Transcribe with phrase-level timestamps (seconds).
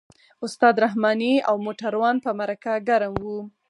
[0.45, 3.39] استاد رحماني او موټروان په مرکه ګرم وو.